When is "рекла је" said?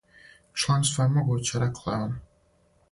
1.67-2.03